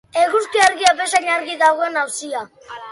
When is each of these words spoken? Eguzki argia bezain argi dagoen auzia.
Eguzki 0.19 0.63
argia 0.67 0.95
bezain 1.03 1.31
argi 1.37 1.61
dagoen 1.63 2.03
auzia. 2.07 2.45